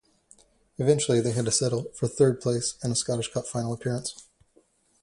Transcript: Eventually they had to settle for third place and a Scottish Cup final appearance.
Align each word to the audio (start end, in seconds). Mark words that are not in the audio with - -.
Eventually 0.79 1.21
they 1.21 1.33
had 1.33 1.45
to 1.45 1.51
settle 1.51 1.83
for 1.93 2.07
third 2.07 2.41
place 2.41 2.73
and 2.81 2.91
a 2.91 2.95
Scottish 2.95 3.31
Cup 3.31 3.45
final 3.45 3.71
appearance. 3.71 4.27